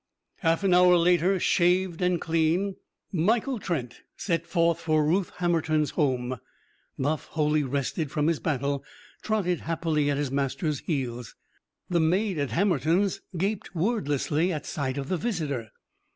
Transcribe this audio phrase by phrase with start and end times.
[0.37, 2.75] Half an hour later, shaved and clean,
[3.11, 6.37] Michael Trent set forth for Ruth Hammerton's home.
[6.97, 8.83] Buff, wholly rested from his battle,
[9.21, 11.35] trotted happily at his master's heels.
[11.87, 15.69] The maid at Hammertons' gaped wordlessly at sight of the visitor.